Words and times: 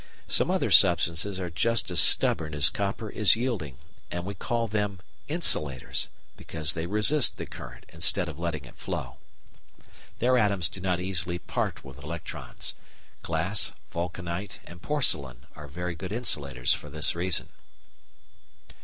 Some 0.27 0.49
other 0.49 0.71
substances 0.71 1.39
are 1.39 1.51
just 1.51 1.91
as 1.91 1.99
stubborn 1.99 2.55
as 2.55 2.71
copper 2.71 3.11
is 3.11 3.35
yielding, 3.35 3.77
and 4.09 4.25
we 4.25 4.33
call 4.33 4.67
them 4.67 4.99
"insulators," 5.27 6.07
because 6.35 6.73
they 6.73 6.87
resist 6.87 7.37
the 7.37 7.45
current 7.45 7.85
instead 7.87 8.27
of 8.27 8.39
letting 8.39 8.65
it 8.65 8.75
flow. 8.75 9.17
Their 10.17 10.39
atoms 10.39 10.69
do 10.69 10.81
not 10.81 10.99
easily 10.99 11.37
part 11.37 11.83
with 11.83 12.01
electrons. 12.03 12.73
Glass, 13.21 13.73
vulcanite, 13.91 14.57
and 14.65 14.81
porcelain 14.81 15.45
are 15.55 15.67
very 15.67 15.93
good 15.93 16.11
insulators 16.11 16.73
for 16.73 16.89
this 16.89 17.13
reason. 17.15 17.49